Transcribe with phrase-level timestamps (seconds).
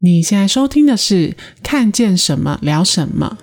[0.00, 3.36] 你现在收听的是《看见什么聊什么》。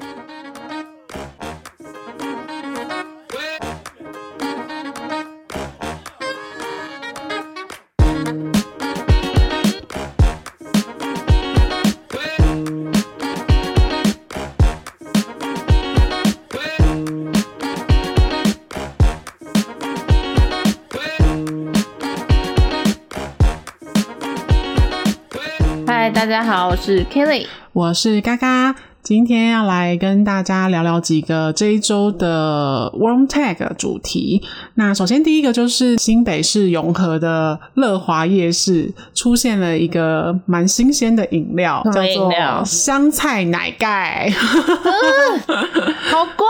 [26.76, 34.44] 我是 Kelly，我是嘎嘎，今天要来跟大家聊聊几个这一周的 Warm Tag 主题。
[34.74, 41.82] 那首先第一个就是新北市永和的乐华夜市出现了一个蛮新鲜的饮料？
[41.86, 42.30] 叫做
[42.66, 44.30] 香菜奶盖。
[44.36, 46.46] 好怪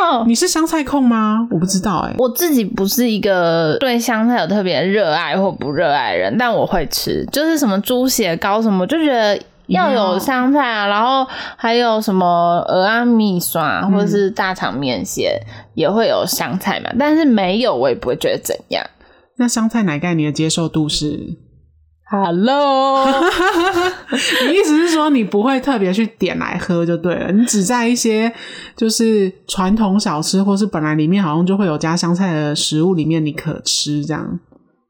[0.00, 0.24] 哦！
[0.26, 1.46] 你是香菜控吗？
[1.50, 9.38] 我不知道哎、欸，我自己不是一个对香菜有特别热爱或不热爱的人，但我会吃，就是什么猪血糕什么，就觉得。
[9.66, 15.40] 要有香菜啊，然后还有什么蚵仔面线或者是大肠面线
[15.74, 18.84] 也会有香菜嘛，但是没有我也不会觉得怎样。
[19.38, 21.36] 那香菜奶盖你的接受度是
[22.08, 23.04] ？Hello，
[24.48, 28.32] 你意思是说你不会特别去点来喝就对了，你只在一些
[28.76, 34.38] 就是传统小吃或是本来里面好像就会有加香菜的食物里面你可吃这样，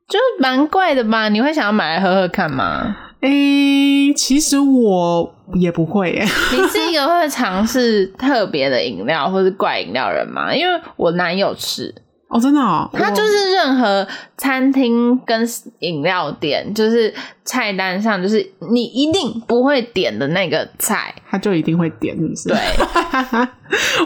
[0.07, 1.29] 就蛮怪的吧？
[1.31, 2.95] 你会想要买来喝喝看吗？
[3.20, 6.22] 诶、其实我也不会耶。
[6.53, 10.55] 你是一个会尝试特别的饮料或是怪饮料人吗？
[10.55, 11.94] 因为我男友吃
[12.29, 17.13] 哦，真的哦，他就是任何餐厅跟饮料店，就是
[17.45, 22.49] 菜单上就是你一定不会点的那个菜，他就一定会点，是不是？
[22.49, 22.59] 对。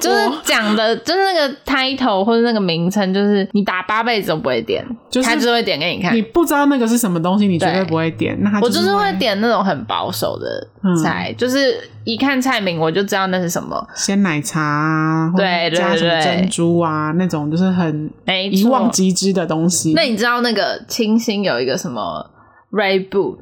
[0.01, 6.17] 就是讲的，就是那个 title 或者那个名称，就是你打八辈子都不会点，就是他就会点给你看。
[6.17, 8.35] 你不知道那个是什么东西，你绝对不会点。
[8.41, 10.67] 那他就是我就是会点那种很保守的
[11.03, 18.10] 菜，嗯、就是一看菜名我就知道那是什么鲜奶茶啊，对，加什么珍珠啊，那种就是很
[18.51, 19.93] 一望即知的东西。
[19.95, 22.31] 那你知道那个清新有一个什么
[22.73, 23.39] Bull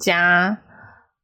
[0.00, 0.58] 加？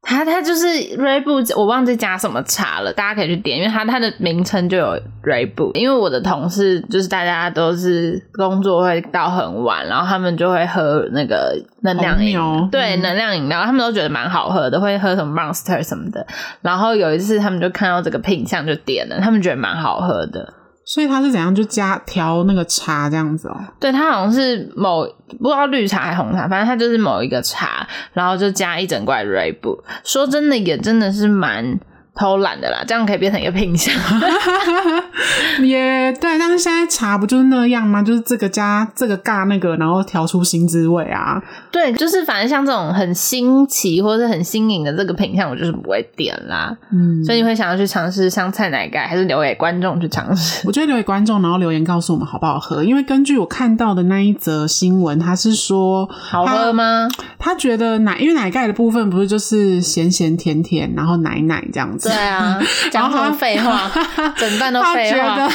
[0.08, 5.74] 它它就是 Reboot，我忘记加什么茶了，大家可以去点，因为它它的名称就有 Reboot。
[5.74, 16.24] 因为我的同事就是大家都是工作会到很晚，然后他们就会喝那个能量饮料，对，嗯、能量饮料，他们都觉得蛮好喝的，会喝什么 Monster 什么的。
[16.60, 20.54] 然后有一次他们就看到这个品相就点了，他们觉得蛮好喝的。
[20.86, 23.60] 所以他是怎样就加调那个茶这样子哦？
[23.78, 25.04] 对，他好像是某
[25.38, 29.78] 不知道绿茶还是红茶，反正他就是某一个茶，然后就加一整罐瑞布。
[30.04, 31.78] 说真的，也真的是蛮。
[32.16, 33.94] 偷懒的啦，这样可以变成一个品相。
[35.62, 38.02] 也对，但是现在茶不就是那样吗？
[38.02, 41.42] 就是这个加这个尬那个，然后调出新滋味啊。
[41.70, 46.76] 对，就是反正像这种很新奇或者很新颖的这个品相，我就是不会点啦。
[46.92, 50.62] 嗯，所以你会想要去尝试香菜奶盖，还是留给观众去尝试？
[50.68, 52.82] 我觉得留给观众，然后留言告诉我们好不好喝。
[52.84, 57.08] 因为根据我看到的那一则新闻，他是说好喝吗？
[57.38, 62.05] 他觉得奶，因为奶盖的部分不是就是咸咸甜甜，然后奶奶这样子。
[62.08, 62.58] 对啊，
[62.90, 63.90] 讲什么废话，
[64.36, 65.36] 整段都废话。
[65.36, 65.46] 他觉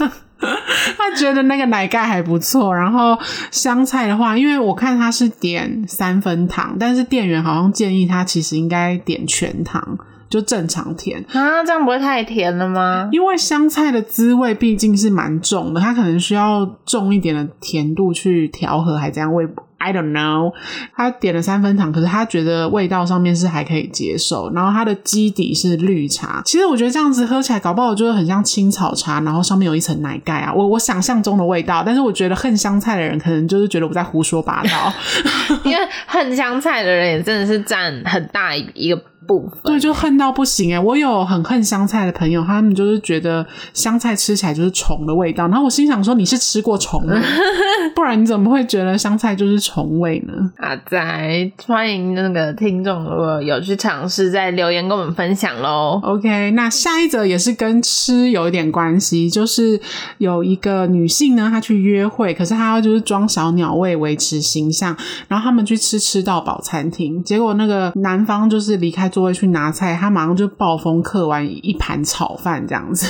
[0.00, 0.12] 得，
[0.98, 2.74] 他觉得那个奶盖还不错。
[2.74, 3.18] 然后
[3.50, 9.98] 香菜的话，因为我看他是点三分糖，但是店员好像建议他其实应该点全糖，
[10.28, 11.62] 就正常甜啊。
[11.64, 13.08] 这样不会太甜了吗？
[13.12, 19.46] 因为香菜的滋味毕竟是蛮重的，它可能需要重一点的甜度去调和，还这样味。
[19.80, 20.52] I don't know，
[20.94, 24.52] 他点了三分糖，可是他觉得味道上面是还可以接受。
[24.52, 30.52] 然后它的基底是绿茶，其实我觉得这样子喝起来搞不好就是很像青草茶，然后上面有一层奶盖啊。
[30.52, 34.92] 我我想象中的味道，但是我觉得恨香菜的人可能就是觉得我在胡说八道，
[35.64, 39.02] 因为恨香菜的人也真的是占很大一个。
[39.30, 40.80] 部分对，就恨到不行哎！
[40.80, 45.46] 我有很恨香菜的朋友，他们就是觉得香菜吃起来就是虫的味道。
[45.46, 47.14] 然后我心想说，你是吃过虫吗？
[47.94, 50.32] 不然你怎么会觉得香菜就是虫味呢？
[50.56, 56.00] 阿仔，欢迎那个听众如果有去尝试，再留言跟我们分享喽。
[56.02, 59.80] OK，那下一则也是跟吃有一点关系，就是
[60.18, 64.96] 有一个女性呢，她去约会，可是她要就是装小鸟胃维持形象，
[65.28, 69.30] 然后他们去吃吃到饱餐厅，结果那个男方就是离开桌。
[69.30, 73.06] 会去拿菜，他马上就暴风嗑完一盘炒饭这样子，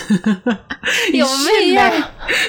[1.15, 1.81] 有没有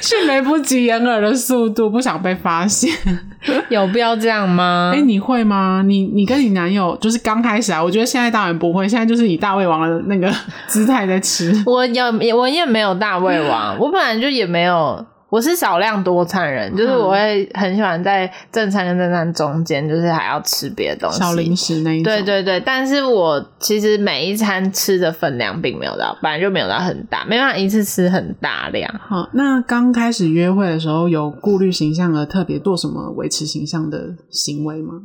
[0.02, 2.92] 迅雷不及掩耳的速度，不想被发现，
[3.70, 4.92] 有必要这样吗？
[4.94, 5.84] 哎、欸，你会吗？
[5.86, 10.34] 你你跟你男友就是刚开始啊，我觉得现在当然不会，现在就是以大胃王的那个
[10.68, 11.64] 姿态在吃。
[11.66, 12.06] 我有，
[12.36, 15.06] 我也没有大胃王，我本来就也没有。
[15.32, 22.14] 我是少量多餐人，就是我会很喜欢在正餐跟正餐中间，就是还要吃别的东西，小零食那一种。
[22.14, 28.94] 对对对，但是我其实每一餐吃的分量并没有到，本来就没有到很大，没办法一次吃很大量。
[29.00, 34.96] 好，那刚开始约会的时候，有顾虑形象而特别做什么维持形象的行为吗？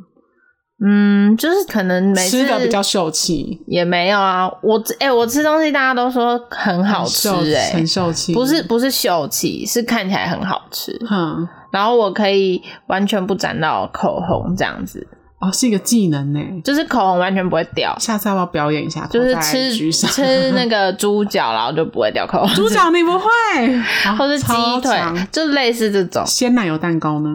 [0.78, 4.46] 嗯，就是可能每次吃的比较秀气，也没有啊。
[4.62, 10.93] 我哎、欸，我吃东西大家都说很好吃、欸，哎，很秀气，不是不是秀气，是看起来很好吃。
[11.11, 15.06] 嗯，然后我可以完全不沾到口红这样子。
[15.38, 17.96] 哦，是一个技能呢，就是口红完全不会掉。
[17.99, 19.06] 下次要不要表演一下？
[19.06, 22.49] 就是吃吃那个猪脚，然后就不会掉口红。
[22.55, 23.26] 猪脚你不会，
[24.19, 24.52] 或是鸡
[24.82, 24.99] 腿，
[25.32, 26.23] 就类似这种。
[26.26, 27.31] 鲜奶油蛋糕呢？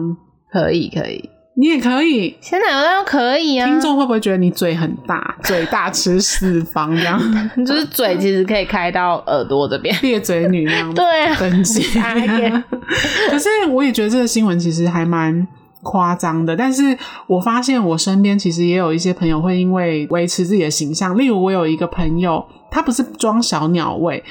[0.52, 1.28] 可以可以。
[1.54, 3.66] 你也可以，鲜奶油蛋糕可以啊。
[3.66, 7.20] 听众会不会觉得你嘴很大， 嘴大吃四方这样？
[7.66, 10.92] 就是嘴其实可以开到耳朵这边，裂嘴女那样。
[10.94, 11.82] 对啊，等级。
[13.30, 15.46] 可是我也觉得这个新闻其实还蛮
[15.82, 16.56] 夸张的。
[16.56, 16.96] 但是
[17.26, 24.24] 我发现我身边其实也有一些朋友会因为维持自己的形象，例如我有一个朋友，他不是装小鸟胃。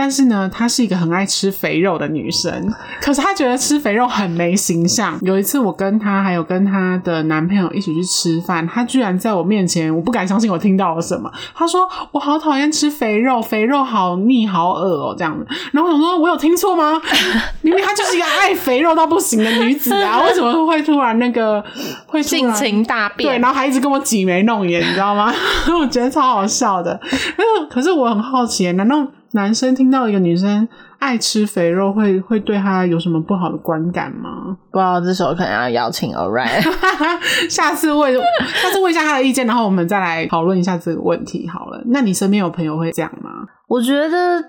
[0.00, 5.18] 但是呢，她是一个很爱吃肥肉的女生，可是她觉得吃肥肉很没形象。
[5.20, 11.30] 有一次，我跟她还有跟她的男朋友一起去吃饭，她居然在我面前，我不敢相信我听到了什么。
[11.54, 16.98] 她说：“我好讨厌吃肥肉，肥肉好腻好恶哦、喔，这样子。”然后我想说：“我有听错吗？
[17.60, 21.62] 明明她就是一个爱肥肉到不行的女子啊，为什么会突然那个
[22.06, 23.34] 会性情大变？
[23.34, 25.30] 对，然后还一直跟我挤眉弄眼，你知道吗？
[25.78, 26.98] 我觉得超好笑的。
[27.68, 29.06] 可是我很好奇，难道？
[29.32, 30.68] 男生听到一个女生
[30.98, 34.56] 爱吃肥肉，会会对她有什么不好的观感吗？
[34.70, 36.62] 不知道，这时候可能要邀请 Alright，
[37.48, 41.82] 下次问，下次问一下他的意见，然后我们再来讨论一下这个问题好了。
[41.86, 43.30] 那你身边有朋友会这样吗？
[43.68, 44.42] 我觉得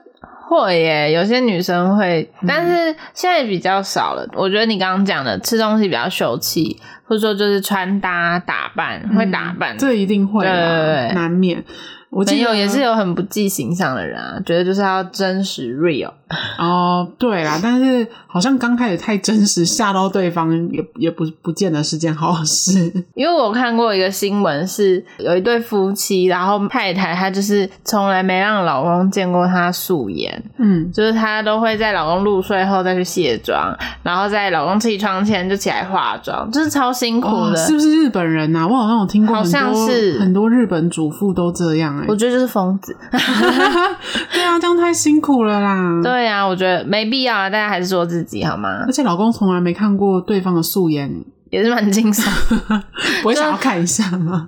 [0.49, 4.27] 会耶，有些女生会，但是现在比较少了。
[4.35, 11.63] 我觉得你刚刚讲的吃东西比较秀气，或者说就是穿搭打扮会打扮，这一定会，对对对，难免。
[12.11, 16.11] 我记得也是有很不计形象的人啊，觉得就是要真实 real
[16.57, 22.91] 哦，对啦，但是好像刚开始太真实，吓到对方也也不不见得是件好事。
[23.15, 37.51] 因为我看过一个新闻，是有一对夫妻，然后太太她就是从来没让老公见过她素颜，嗯，就是她都会在老公入睡后再去卸妆，然后在老公起床前就起来化妆，就是超辛苦的。
[37.51, 38.67] 哦，是不是日本人啊？
[38.67, 42.05] 我好像有听过，好像是很多日本主妇都这样哎。
[42.07, 45.99] 我觉得就是疯子， 对啊，这样太辛苦了啦。
[46.03, 48.83] 对啊，我觉得没必要啊，大家还是做自己好吗？
[48.85, 51.09] 而且老公从来没看过对方的素颜，
[51.49, 52.23] 也是蛮惊悚。
[53.21, 54.47] 不会想要看一下吗？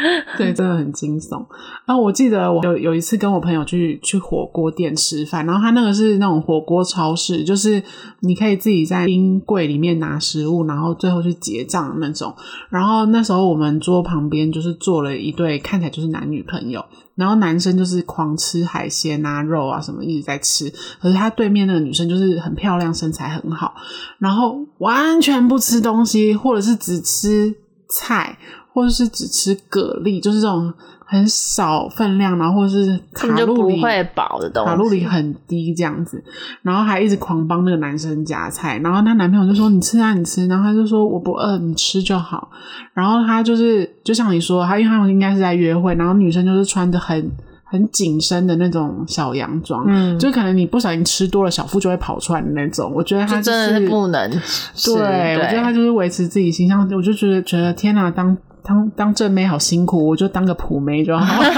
[0.38, 1.44] 对，真的很惊悚。
[1.84, 7.82] 然后我记得我有有一次跟我朋友去去火锅店吃饭，然后他那个是那种火锅超市，就是
[8.20, 12.34] 你可以自己在冰柜里面拿食物，然后最后去结账的那种。
[12.68, 23.74] 然后那时候我们桌旁边就是坐了一对看起来就是男女朋友，然后男生就是狂吃海鲜啊、肉啊什么一直在吃，可是他对面那个女生就是很漂亮，身材很好，
[24.18, 27.54] 然后完全不吃东西，或者是只吃
[27.88, 28.38] 菜。
[28.72, 30.72] 或者是只吃蛤蜊，就是这种
[31.04, 36.22] 很少分量，然后或者是卡路里不会饱的东西，卡路里很低这样子，
[36.62, 42.48] 然后还一直狂帮那个男生夹菜，然后她男朋友就说：“你吃啊，你吃。”然后他就说：“我不饿，你吃就好。”
[42.94, 47.28] 然后他就是就像你说，他因为他们应该是在约会，然后女生就是穿着很
[47.64, 52.92] 很紧身的那种小洋装，嗯，就可能你不小心吃多了，小腹就会跑出来的那种。
[52.94, 58.36] 我觉得他、就是、真的是不能，对，对我觉得他就是维持自己形象，我就觉得觉得天哪，当。
[58.62, 61.42] 当当正妹好辛苦，我就当个普妹就好。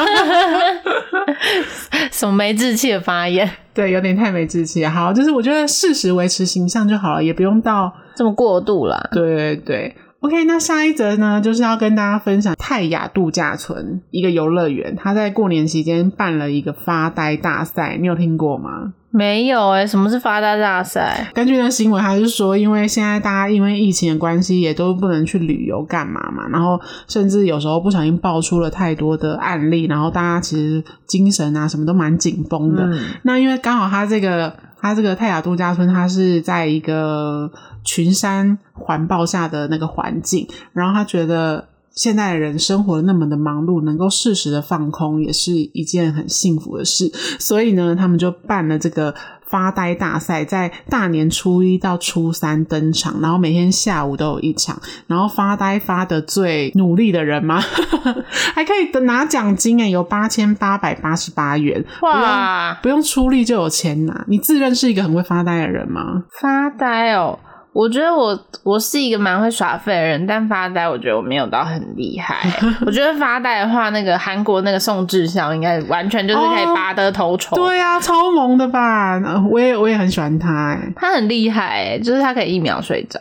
[2.10, 3.48] 什么没志气的发言？
[3.74, 4.84] 对，有点太没志气。
[4.86, 9.08] 好，就是我觉得适时维持形象就好了，也不用到这么过度了。
[9.12, 10.44] 对对对，OK。
[10.44, 18.94] 那下一则呢，就是要跟大家分享泰雅度假村一个游乐园，他在过年期间办了一个发呆大赛，你有听过吗？
[19.14, 21.30] 没有诶，什么是发呆大赛？
[21.34, 32.84] 根据那新闻，还是说，因为现在大家因为疫情的关系，也都不能去旅游干嘛嘛，然后甚至有时候不小心爆出了太多的案例，然后大家其实精神啊什么都蛮紧绷的。
[32.84, 34.50] 嗯、那因为刚好他这个
[34.82, 37.50] 他这个泰雅度假村，它是在一个
[37.82, 41.68] 群山环抱下的那个环境，然后他觉得。
[41.94, 47.12] 现在人生活那么的忙碌，能够适时的放空，也是一件很幸福的事。
[47.38, 49.14] 所以呢，他们就办了这个
[49.52, 57.60] 发呆大赛在大年初一到初三登场，然后每天下午都有一场，然后发呆发的最努力的人吗？
[58.54, 64.24] 还可以拿奖金诶，有八千八百八十八元，哇，不用，不用出力就有钱拿。
[64.26, 66.22] 你自认是一个很会发呆的人吗？
[66.40, 67.38] 发呆哦。
[67.72, 72.46] 我觉得我我是一个蛮会耍废的人，但发呆我觉得我没有到很厉害。
[72.84, 77.56] 我觉得发呆的话，那个韩国那个宋智孝应该完全就是可以拔得头筹。
[77.56, 79.18] 对啊，超萌的吧？
[79.50, 83.18] 我也我也很喜欢他，诶他很厉害，诶就是他可以一秒睡着。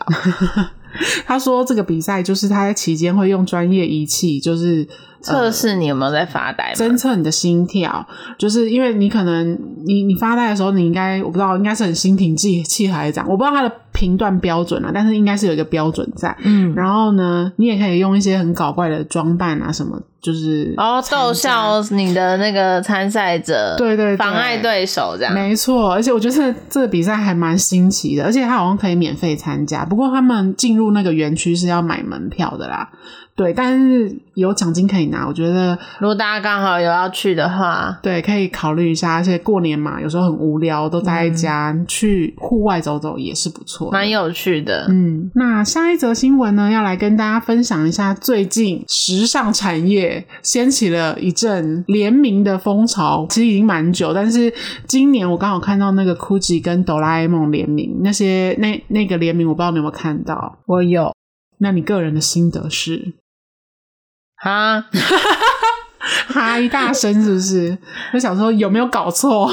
[1.26, 4.86] 他说这个比赛就是他在期间会用专业仪器，就是。
[5.24, 6.72] 测试你有没有在发呆？
[6.74, 8.04] 侦测你的心跳，
[8.36, 9.56] 就是因为你可能
[9.86, 16.36] 你你发呆的时候，你应该我不知道，应该是很心平气气和这样，我不知道他的评断标准啊，但是应该是有一个标准在。
[16.42, 25.92] 嗯，然后呢，你也可以用一些很搞怪的装扮啊，什么就是哦逗笑你的那个参赛者，对，对对，妨碍对手这样，没错。
[25.92, 32.90] 而且我觉得这个比赛还蛮新奇的，而且它好像可以免费参加，不过他们进入那个园区是要买门票的啦。
[33.34, 39.14] 对，但是有奖金可以拿，我觉得如果大家刚好有要去的话，对，可以考虑一下。
[39.14, 44.86] 而且过年嘛，有时候很无聊，都待在家，嗯、去户外走走也是不错，蛮有趣的。
[44.90, 54.52] 嗯，那下一则新闻呢，要来跟大家分享一下，最近时尚产业掀起了一阵联名的风潮，其实已经蛮久，但是
[54.86, 60.58] 今年我刚好看到那个 GUCCI 跟哆啦 A 梦联名，那些那那个联名，我不知道你有没有看到？
[60.66, 61.10] 我有。
[61.58, 63.14] 那你个人的心得是？
[64.42, 64.84] 哈，
[66.28, 67.78] 哈一大声是不是？
[68.12, 69.48] 我想说有没有搞错？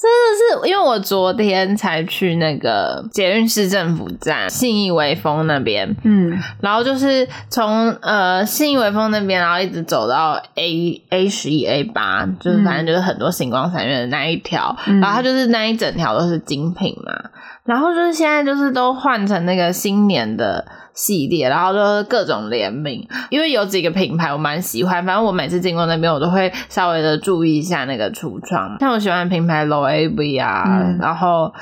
[0.00, 17.30] 真的是因为我昨天才去那个捷运市政府站信义威风那边，嗯，然后就是从呃信义威风那边，然后一直走到 A A 十一 A 八，就是反正就是很多星光三月的那一条，嗯、然后它就是那一整条都是精品嘛，
[17.64, 20.64] 然后就是现在就是都换成那个新年的。
[20.98, 28.76] 系列，然后就是各种联名，因为有几个品牌我蛮喜欢，反正我每次经过那边，我都会稍微的注意一下那个橱窗。
[28.80, 31.52] 像我喜欢的品牌 Loewe 啊，嗯、然后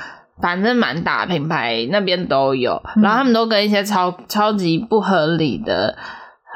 [0.41, 5.99] 反正蛮大品牌那边都有，嗯、然后他们都跟一些超超级不合理的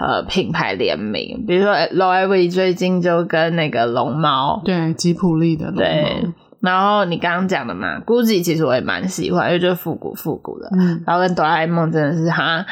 [0.01, 6.33] 呃品牌联名，比如说 Loewe 最近就跟那个龙猫，对吉普力的龙猫。
[6.63, 10.69] 对然后你刚刚讲的嘛，GUCCI 其实我也蛮喜欢，因为就是复古复古的。
[10.79, 12.65] 嗯，然后跟哆啦 A 梦真的是哈，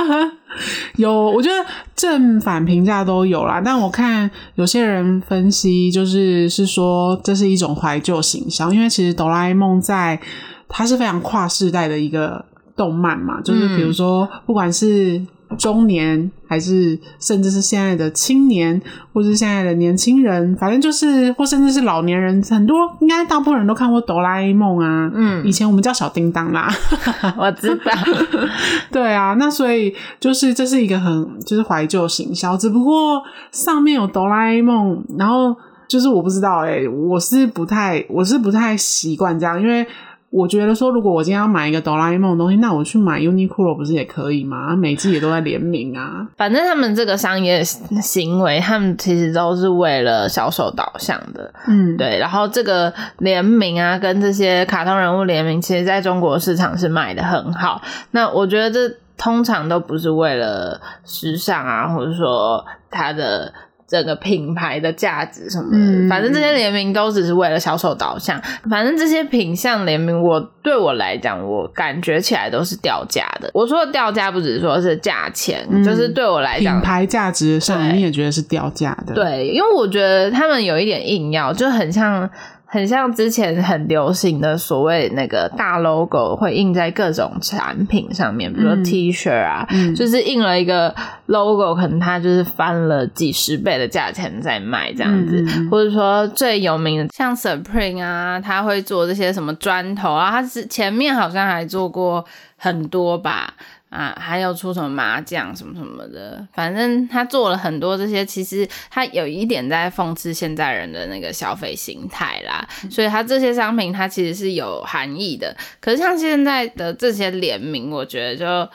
[0.96, 1.64] 有我觉得
[1.96, 3.62] 正反评价都有啦。
[3.64, 10.20] 但我看有些人分析，就是是说这是一种怀旧形象，因为其实哆啦 A 梦在
[10.68, 12.44] 它是非常跨世代的一个
[12.76, 15.26] 动漫嘛，就是比如说不管是。
[15.56, 18.80] 中年还是甚至是现在的青年，
[19.12, 25.10] 或是现在的年轻人，反正就是或甚至是老年人，很多应该大部分人都看过哆啦 A 梦啊。
[25.14, 26.68] 嗯，以前我们叫小叮当啦，
[27.38, 27.92] 我知道。
[28.92, 35.56] 对啊，那所以就是这是一个很就是怀旧行销，只不过上面有哆啦 A 梦，然后
[35.88, 39.86] 就是我不知道哎、欸、我是不太我是不太习惯这样，因为。
[40.30, 44.76] 我觉得说，如果我今天要买一个哆啦 A 梦的东西，那我去买 Uniqlo 不是也可以吗？
[44.76, 46.28] 每季也都在联名啊。
[46.36, 51.50] 反正他们这个商业行为，他们其实都是为了销售导向的。
[51.66, 52.18] 嗯，对。
[52.18, 57.80] 然后这个联名啊，跟这些卡通人物联名，其实在中国市场是卖的很好。
[58.10, 63.52] 那我觉得这通常都不是为了时尚啊，或者说它的。
[63.88, 68.38] 整个品牌的价值什么的，嗯、反正这些联名都只是为了销售导向。
[68.68, 73.50] 反正这些品相联名，我对我来讲，我感觉起来都是掉价的。
[73.54, 79.14] 我说的掉价，不只是说是价钱，嗯、就是对我来讲，品牌价值上你也觉得是掉价的。
[79.14, 82.28] 对，因为我觉得他们有一点硬要，就很像。
[82.70, 90.94] 很像之前很流行的所谓那个大 logo 会印在各种产品上面，比如说 T 恤啊，嗯、就是印了一个
[91.28, 102.24] logo，可能它就是翻了几十倍的价钱在卖这样子，嗯、或者说最有名的像 Supreme 啊，他会做这些什么砖头啊，他是前面好像还做过
[102.56, 103.54] 很多吧。
[103.90, 112.68] 啊，还有出什么麻将什么什么的，反正他做了很多这些，其实他有一点在讽刺现在人的那个消费心态啦。
[112.84, 115.56] 嗯、所以他这些商品，它其实是有含义的。
[115.80, 118.70] 可是像现在的这些联名，我觉得就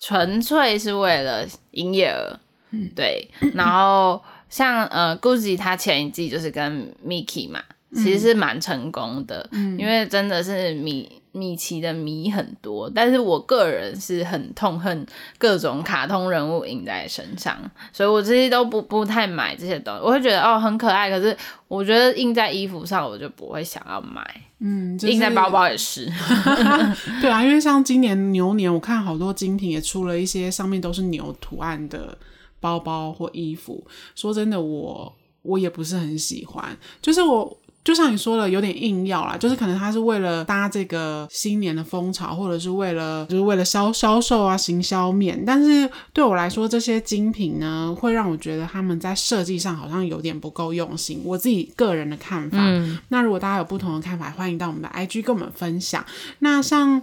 [0.00, 2.38] 纯粹是为了营业额，
[2.70, 3.28] 嗯、对。
[3.54, 7.62] 然后像呃，GUCCI 他前一季就是跟 Mickey 嘛。
[7.94, 15.06] 其实是蛮成功的，嗯，因为真的是米米奇的迷很多，但是我个人是很痛恨
[15.38, 17.56] 各种卡通人物印在身上，
[17.90, 20.00] 所以我这些都不不太买这些东西。
[20.02, 21.34] 我会觉得哦很可爱，可是
[21.66, 24.22] 我觉得印在衣服上我就不会想要买，
[24.58, 26.12] 嗯，就是、印在包包也是。
[27.22, 32.18] 对啊，因为像今年牛年，我看好多精品也出了一些上面都是牛图案的
[32.60, 33.86] 包包或衣服。
[34.14, 37.58] 说真的，我我也不是很喜欢，就是我。
[37.88, 45.42] 就像你说的，有点硬要啦，就是可能他是为了搭这个新年的风潮，或者是为了就是为了销销售啊、行销面。
[45.46, 51.22] 但是对我来说，这些精品呢，会让我觉得他们在设计上好像有点不够用心。
[51.24, 52.58] 我自己个人的看法。
[52.60, 52.98] 嗯。
[53.08, 56.04] 那如果大家有不同的看法，欢迎到我们的 IG 跟我们分享。
[56.40, 57.00] 那像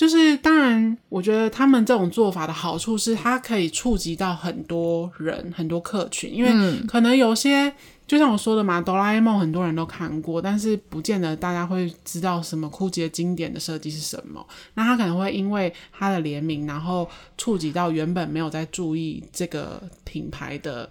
[0.00, 7.70] 就是当然，我觉得他们这种做法的好处是，它可以触及到很多人、很多客群，因为可能有些。
[8.06, 14.44] 就像我说的嘛，哆啦 A 梦很多人都看过，但是不见得大家会知道什么 GUCCI 经典的设计是什么。
[14.74, 20.90] 那他可能会因为他的联名，然后触及到原本没有在注意这个品牌的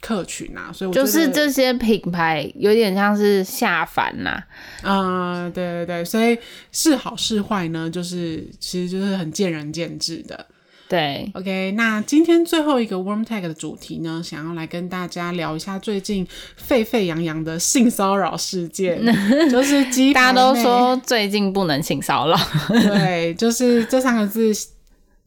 [0.00, 0.70] 客群啊。
[0.72, 4.42] 所以我就是这些品牌有点像是下凡呐、
[4.82, 4.90] 啊。
[4.90, 6.38] 啊、呃，对对对，所以
[6.72, 10.46] 是好是坏呢，就是其实就是很见仁见智的。
[10.88, 16.26] 对，OK，那今天最后一个 Warm Tag 的主题呢，想要来跟大家聊一下最近
[16.56, 19.00] 沸沸扬扬的性骚扰事件，
[19.48, 22.36] 就是大家都说最近不能性骚扰，
[22.68, 24.52] 对，就是这三个字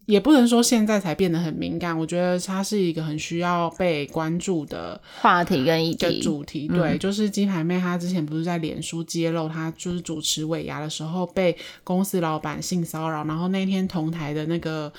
[0.06, 6.68] 也不能说现在才变得很敏感，我觉得它是一个很需要被关注的话题跟议题主题。
[6.68, 14.92] 对，嗯、就是金牌妹她之前不是在脸书揭露她就是主持尾牙的时候被公司老板性骚扰，然后那天同台的那个。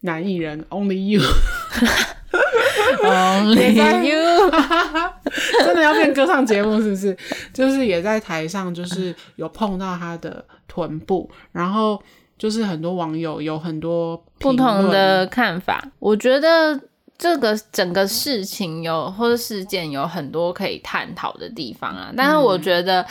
[0.00, 3.72] 男艺人 Only You，Only
[4.04, 4.50] You，
[5.64, 7.16] 真的要变歌唱节目是不是？
[7.52, 12.00] 就是也在台上，就是有碰到他的臀部，然后
[12.38, 15.82] 就是很多网友有很多不同的看法。
[15.98, 16.80] 我觉得
[17.18, 23.04] 这个整个事情有或者事件有很多可以探讨的地方啊，但是我觉得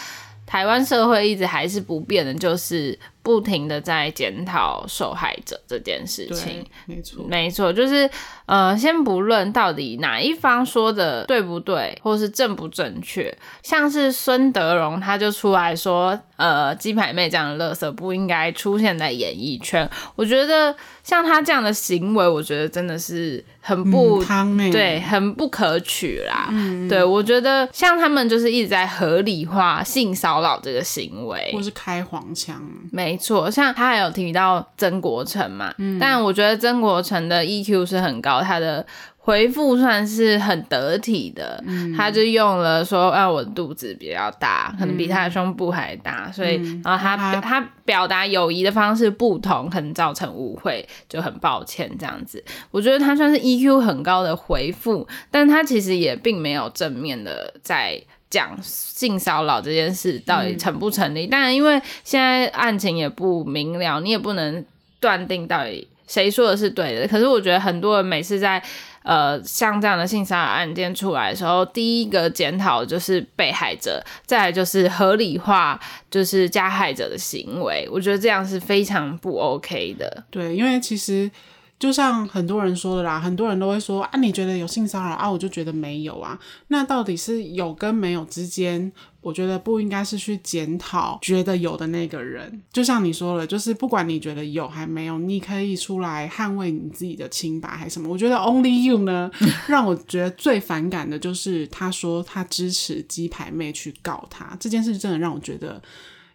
[0.45, 2.97] 台湾社会一直还是不变的，就是。
[3.25, 8.07] 不停的在检讨受害者这件事情，没错，没错，就是
[8.45, 19.89] 呃，先不论到底哪一方说的对不对，或是正不正确，像是孙德荣他就出来说，呃，鸡排妹这样的垃圾不应该出现在演艺圈。
[20.15, 26.49] 我觉得像他这样的行为，我觉得真的是很不、嗯、对，很不可取啦。
[26.51, 33.14] 嗯、对，我觉得像他们就是一直在合理化性骚扰这个行为，或是开黄腔，没。
[33.15, 38.85] 没错，像他还有提到曾国成嘛，嗯，但我觉得曾国成的 EQ 是很高，他的
[39.17, 52.43] 回复算是很得体的，嗯，他就用了说，啊，我的肚子比较大，可能比他的胸部还大，嗯，所以，然后他，嗯，他表达友谊的方式不同，可能造成误会，就很抱歉这样子。
[52.69, 58.01] 我觉得他算是 EQ 很高的回复，但他其实也并没有正面的在。
[58.35, 61.25] 讲性骚扰这件事到底成不成立？
[61.25, 64.65] 当然，因为现在案情也不明了，你也不能
[64.99, 67.07] 断定到底谁说的是对的。
[67.07, 68.61] 可是我觉得很多人每次在
[69.03, 75.79] 呃像这样的性骚扰案件出来的时候，第一个检讨就是被害者，再来就是合理化
[76.11, 77.87] 就是加害者的行为。
[77.89, 80.25] 我觉得这样是非常不 OK 的。
[80.29, 81.31] 对，因为其实。
[81.77, 86.39] 就像很多人说的啦，很多人都会说啊，你觉得有性骚扰啊，我就觉得没有啊。
[86.69, 92.61] 那到底是有跟没有之间，我觉得不应该是去检讨觉得有的那个人。
[92.71, 98.07] 就像你说了，就是不管你觉得有还没有，你可以出来捍卫你自己的清白还是什么。
[98.07, 99.29] 我觉得 Only You 呢，
[99.67, 105.81] 让我觉得最反感的就是他说他支持鸡排妹去告他这件事，真的让我觉得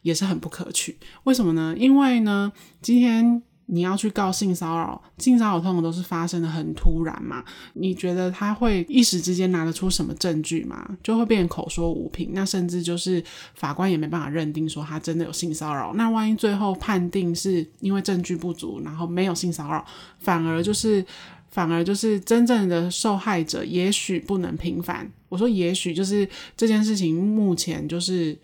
[0.02, 0.98] 也是很不可取。
[1.24, 1.74] 为什么呢？
[1.78, 3.42] 因为呢，今天。
[3.72, 7.44] 你要去告性骚扰，性骚扰通常都是发生的很突然嘛？
[7.74, 10.96] 你觉得他会一时之间拿得出什么证据吗？
[11.04, 13.22] 就会变成口说无凭，那甚至就是
[13.54, 15.94] 法官也没办法认定说他真的有性骚扰。
[15.94, 19.86] 那万一最后判定是因为证据不足，然后没有性骚扰，
[20.18, 21.04] 反而就是
[21.48, 25.08] 反而就是真正的受害者，也许不能平反。
[25.28, 28.36] 我说也许就是这件事情目前就是，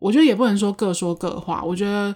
[0.00, 2.12] 我觉得也不能说各说各话，我觉得。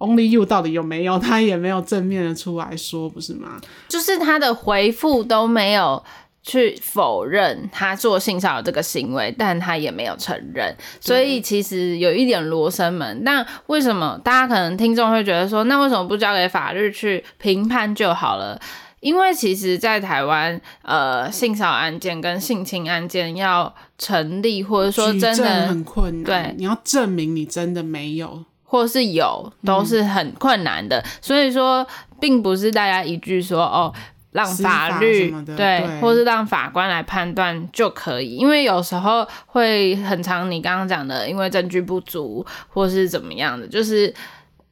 [0.00, 1.18] Only You 到底有没有？
[1.18, 3.60] 他也没有正面的出来说，不是吗？
[3.88, 6.02] 就是他的回复都没有
[6.42, 13.22] 去否认他做性骚扰这个行为，但他也没有承认，所以其实有一点罗生门。
[13.22, 18.58] 那为什么大家可能听众会觉得说，那为什么不交给法律去评判就好了？
[19.00, 31.00] 因为其实，在台湾，呃，性骚扰案件跟性侵案件要成立，或者说真的很困难，对，你要证明你真的没有，或是有，都是很困难的。
[31.00, 31.84] 嗯、所以说，
[32.20, 33.92] 并不是大家一句说哦，
[34.30, 44.14] 让法律法对，对，或是让法官来判断就可以，因为有时候会很长，你刚刚讲的，因为证据不足，或是怎么样的，就是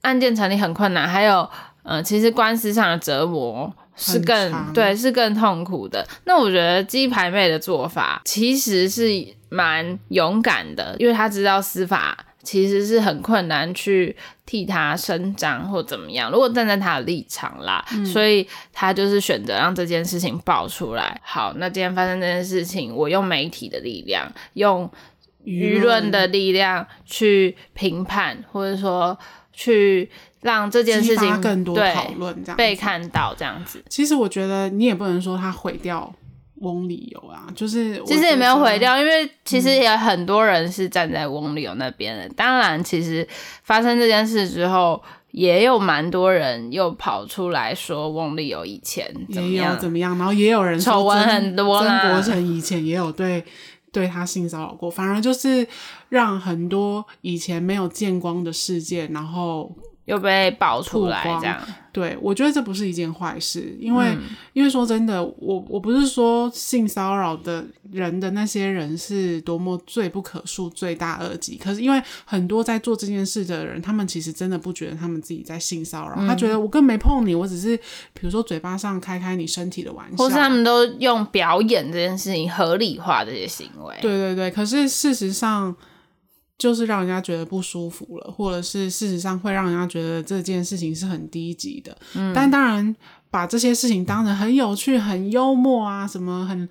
[0.02, 1.50] 案件成立很困难，还有，
[1.82, 3.74] 呃，其实官司上的折磨。
[4.00, 6.06] 是更对，是更痛苦的。
[6.22, 9.10] 那我觉得鸡排妹的做法其实是
[9.48, 12.16] 蛮勇敢的，因为她知道司法
[12.48, 16.30] 其实是很困难去替他伸张或怎么样。
[16.30, 21.20] 如果站在他的立场啦，嗯、所以他就是选择让这件事情爆出来。
[21.22, 24.90] 好，那今天发生这件事情，我用媒体的力量，用
[25.44, 29.18] 舆论的力量去评判，或者说
[29.52, 30.10] 去。
[30.40, 33.82] 让这件事情更多讨论，这样被看到这样子。
[33.90, 36.14] 其实我觉得你也不能说他毁掉
[36.60, 42.24] 翁立友啊，就是其实也没有毁掉，因为其实也很多人是站在翁立友那边的。
[42.26, 43.26] 嗯、当然，其实
[43.62, 53.44] 发生这件事之后，也有蛮多人又跑出来说翁立友以前怎么样也有怎么样，然后也有人丑闻很多，曾国城以前也有对
[53.92, 55.66] 对他性骚扰过，反而就是
[56.08, 59.74] 让很多以前没有见光的事件，然后。
[60.08, 61.60] 又被爆出来，这样。
[61.92, 85.74] 对，我觉得这不是一件坏事，因为、嗯、因为说真的，我我不是说性骚扰的人的那些人是多么罪不可恕、罪大恶极，可是因为很多在做这件事的人，他们其实真的不觉得他们自己在性骚扰，嗯、他觉得我更没碰你，我只是比如说嘴巴上开开你身体的玩笑，或是他们都用表演这件事情合理化这些行为，对对对，可是事实上。
[86.58, 91.96] 就是让人家觉得不舒服了，或者是事实上会让人家觉得这件事情是很低级的。
[92.14, 92.94] 嗯，但当然
[93.30, 96.68] 把这些事情当成很有趣、很幽默啊，什么很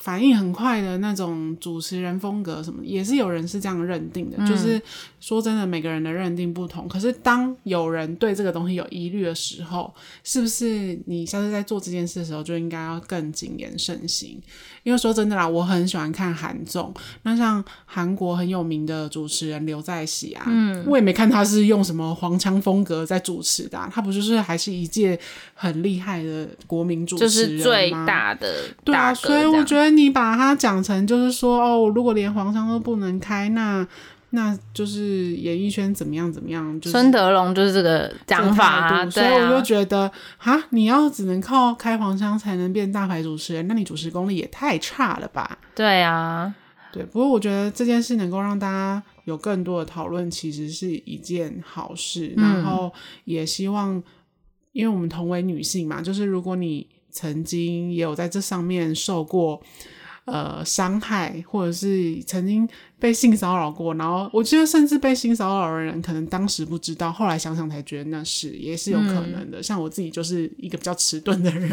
[0.00, 4.36] 反应很快的那种主持人风格什么，也是有人是这样认定的。
[4.38, 4.80] 嗯，就是
[5.20, 6.88] 说真的，每个人的认定不同。
[6.88, 14.40] 可是当有人对这个东西有疑虑的时候，是不是你下次在做这件事的时候就应该要更谨言慎行？
[14.84, 16.94] 因为说真的啦，我很喜欢看韩综。
[17.22, 25.18] 那像韩国很有名的主持人刘在熙啊，嗯，我也没看他是用什么黄腔风格在主持的，啊，他不就是还是一届
[25.52, 27.58] 很厉害的国民主持人吗？
[27.58, 33.86] 就是最大的大，对啊，所以我觉得你把它讲成就是说哦，如果连黄腔都不能开，那。
[34.30, 40.00] 那就是演艺圈怎么样怎么样，就是孙德龙就是这个讲法啊，所以我就觉得
[40.36, 45.56] 啊，你要只能靠开黄腔才能变大牌主持人，那你主持功力也太差了吧？
[45.74, 46.54] 对啊，
[46.92, 47.02] 对。
[47.04, 52.34] 不过我觉得这件事能够让大家有更多的讨论，其实是一件好事。
[52.36, 52.92] 嗯、然后
[53.24, 53.94] 也希望，
[54.72, 56.86] 因为我们同为女性嘛，就是如果你
[57.18, 59.60] 曾经也有在这上面受过。
[60.30, 69.58] 呃，伤害或者是曾经被性骚扰过，然后我觉得甚至被性骚扰的人，可能当时不知道，后来想想才觉得那是也是有可能的。
[69.58, 71.70] 嗯、像我自己就是一个比较迟钝的人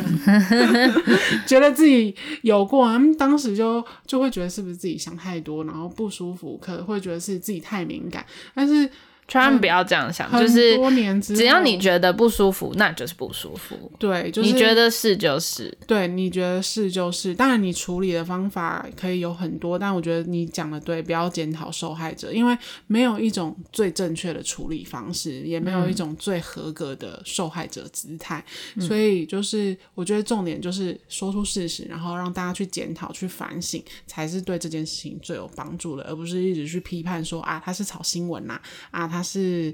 [1.45, 8.89] 觉得自己有过，嗯，当时就就会觉得是不是自己想太多，然后不舒服，可能会觉得是自己太敏感，但是。
[9.27, 10.77] 千万不要这样想，就是
[11.19, 13.91] 只要你觉得不舒服，那就是不舒服。
[13.97, 15.75] 对，就是你觉得是就是。
[15.87, 17.33] 对，你觉得是就是。
[17.33, 28.45] 当然，你处理的方法可以有很多，但我觉得你讲的对，不要检讨受害者，因为没有一种最正确的处理方式，也没有一种最合格的受害者姿态。
[28.75, 38.61] 嗯、所以，就是我觉得重点就是说出事实，然后让大家去检讨、去反省，才是对这件事情最有帮助的，而不是一直去批判说啊，他是炒新闻呐，
[38.91, 39.14] 啊。
[39.15, 39.73] 他是，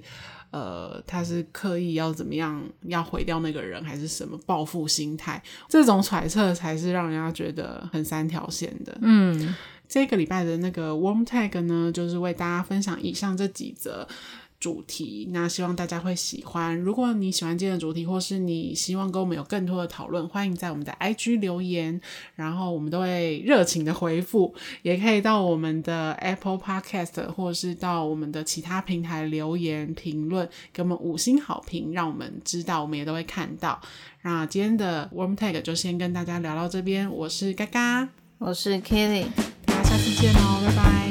[0.52, 5.42] 呃，他是刻意要怎么样，要毁掉那个人，还是什么报复心态？
[5.68, 8.96] 这种揣测才是让人家觉得很三条线的。
[9.02, 9.56] 嗯，
[9.88, 14.08] 这个礼拜的那个 Warm Tag 呢，就是为大家分享以上这几则。
[14.62, 16.78] 主题，那希望大家会喜欢。
[16.78, 22.00] 如果你喜欢今天的主题，或是你希望跟我们有更多的讨论，欢迎在我们的 IG 留言，
[22.36, 24.54] 然后我们都会热情的回复。
[24.84, 33.82] 也可以到我们的 Apple Podcast，或者是到我们的其他平台留言评论，给我们五星好评，让我们知道，我们也都会看到。
[34.22, 39.26] 那今天的 Warm Tag 就先跟大家聊到这边，我是嘎嘎，我是 Kelly，
[39.66, 41.11] 大家下次见哦，拜拜。